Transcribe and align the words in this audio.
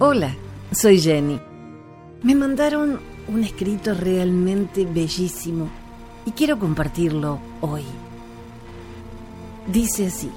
Hola, 0.00 0.32
soy 0.70 1.00
Jenny. 1.00 1.40
Me 2.22 2.36
mandaron 2.36 3.00
un 3.26 3.42
escrito 3.42 3.94
realmente 3.94 4.84
bellísimo 4.84 5.68
y 6.24 6.30
quiero 6.30 6.56
compartirlo 6.56 7.40
hoy. 7.60 7.82
Dice 9.66 10.06
así, 10.06 10.30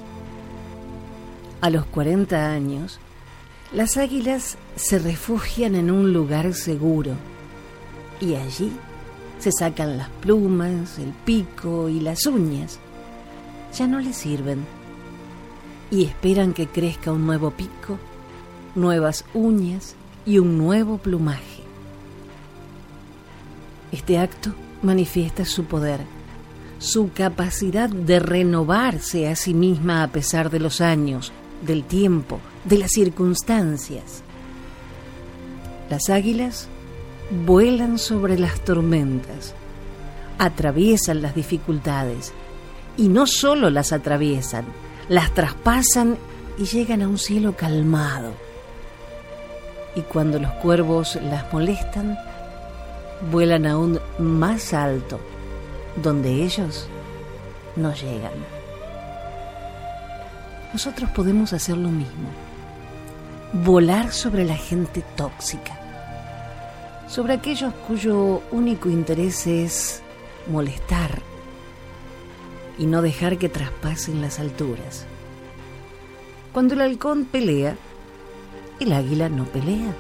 a 1.62 1.70
los 1.70 1.86
40 1.86 2.52
años, 2.52 3.00
las 3.72 3.98
águilas 3.98 4.58
se 4.76 4.98
refugian 4.98 5.76
en 5.76 5.92
un 5.92 6.12
lugar 6.12 6.56
seguro 6.56 7.12
y 8.20 8.34
allí 8.34 8.72
se 9.38 9.52
sacan 9.52 9.96
las 9.96 10.10
plumas, 10.10 10.98
el 10.98 11.12
pico 11.24 11.88
y 11.88 12.00
las 12.00 12.26
uñas. 12.26 12.80
Ya 13.78 13.86
no 13.86 14.00
les 14.00 14.16
sirven 14.16 14.66
y 15.92 16.06
esperan 16.06 16.54
que 16.54 16.66
crezca 16.66 17.12
un 17.12 17.28
nuevo 17.28 17.52
pico, 17.52 18.00
nuevas 18.76 19.26
uñas 19.34 19.96
y 20.26 20.40
un 20.40 20.58
nuevo 20.58 20.98
plumaje. 20.98 21.64
Este 23.92 24.18
acto 24.18 24.54
manifiesta 24.82 25.46
su 25.46 25.66
poder, 25.66 26.00
su 26.80 27.12
capacidad 27.14 27.90
de 27.90 28.20
renovarse 28.20 29.28
a 29.28 29.36
sí 29.36 29.54
misma 29.54 30.04
a 30.04 30.08
pesar 30.08 30.50
de 30.50 30.60
los 30.60 30.82
años, 30.82 31.32
del 31.66 31.84
tiempo, 31.84 32.40
de 32.66 32.78
las 32.78 32.92
circunstancias. 32.92 34.24
Las 35.90 36.10
águilas 36.10 36.68
vuelan 37.46 38.00
sobre 38.00 38.40
las 38.40 38.62
tormentas, 38.62 39.54
atraviesan 40.38 41.22
las 41.22 41.36
dificultades 41.36 42.34
y 42.98 43.10
no 43.10 43.28
solo 43.28 43.70
las 43.70 43.92
atraviesan, 43.92 44.66
las 45.10 45.34
traspasan 45.34 46.18
y 46.58 46.66
llegan 46.66 47.02
a 47.02 47.08
un 47.08 47.18
cielo 47.18 47.56
calmado. 47.56 48.34
Y 49.96 50.02
cuando 50.02 50.40
los 50.40 50.52
cuervos 50.54 51.18
las 51.22 51.52
molestan, 51.52 52.18
vuelan 53.30 53.66
aún 53.66 54.00
más 54.18 54.74
alto, 54.74 55.20
donde 56.02 56.44
ellos 56.44 56.88
no 57.76 57.94
llegan. 57.94 58.32
Nosotros 60.74 61.10
podemos 61.12 61.52
hacer 61.54 61.78
lo 61.78 61.90
mismo, 61.90 62.30
volar 63.52 64.12
sobre 64.14 64.46
la 64.46 64.56
gente 64.56 65.04
tóxica, 65.16 65.78
sobre 67.08 67.34
aquellos 67.34 67.74
cuyo 67.88 68.42
único 68.52 68.90
interés 68.90 69.46
es 69.48 70.02
molestar 70.48 71.22
y 72.78 72.86
no 72.86 73.02
dejar 73.02 73.38
que 73.38 73.50
traspasen 73.50 74.22
las 74.22 74.40
alturas. 74.40 75.06
Cuando 76.54 76.74
el 76.74 76.82
halcón 76.82 77.26
pelea, 77.26 77.76
el 78.84 78.94
águila 78.94 79.30
no 79.30 79.46
pelea, 79.46 79.94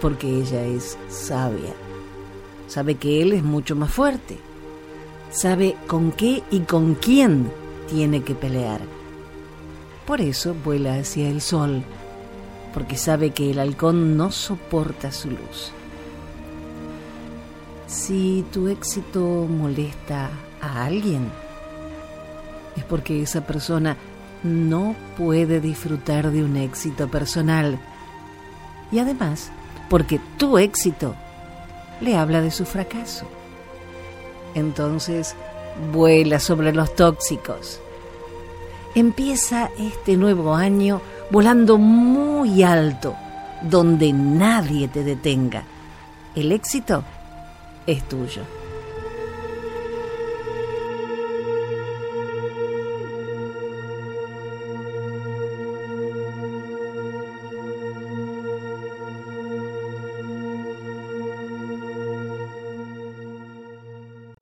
porque 0.00 0.28
ella 0.28 0.64
es 0.64 0.98
sabia. 1.08 1.74
Sabe 2.66 2.96
que 2.96 3.22
él 3.22 3.32
es 3.32 3.42
mucho 3.42 3.76
más 3.76 3.90
fuerte. 3.90 4.38
Sabe 5.30 5.76
con 5.86 6.12
qué 6.12 6.42
y 6.50 6.60
con 6.60 6.94
quién 6.94 7.50
tiene 7.88 8.22
que 8.22 8.34
pelear. 8.34 8.80
Por 10.06 10.20
eso 10.20 10.54
vuela 10.64 10.94
hacia 10.94 11.28
el 11.28 11.40
sol, 11.40 11.82
porque 12.72 12.96
sabe 12.96 13.30
que 13.30 13.50
el 13.50 13.58
halcón 13.58 14.16
no 14.16 14.30
soporta 14.30 15.12
su 15.12 15.30
luz. 15.30 15.72
Si 17.86 18.44
tu 18.52 18.68
éxito 18.68 19.20
molesta 19.20 20.30
a 20.60 20.84
alguien, 20.84 21.30
es 22.76 22.84
porque 22.84 23.22
esa 23.22 23.46
persona 23.46 23.96
no 24.42 24.94
puede 25.16 25.60
disfrutar 25.60 26.30
de 26.30 26.44
un 26.44 26.56
éxito 26.56 27.08
personal. 27.08 27.78
Y 28.90 28.98
además, 28.98 29.50
porque 29.88 30.20
tu 30.36 30.58
éxito 30.58 31.14
le 32.00 32.16
habla 32.16 32.40
de 32.40 32.50
su 32.50 32.64
fracaso. 32.64 33.26
Entonces, 34.54 35.34
vuela 35.92 36.40
sobre 36.40 36.72
los 36.72 36.94
tóxicos. 36.94 37.80
Empieza 38.94 39.70
este 39.78 40.16
nuevo 40.16 40.54
año 40.54 41.00
volando 41.30 41.78
muy 41.78 42.62
alto, 42.62 43.14
donde 43.62 44.12
nadie 44.12 44.88
te 44.88 45.04
detenga. 45.04 45.64
El 46.34 46.52
éxito 46.52 47.04
es 47.86 48.02
tuyo. 48.08 48.57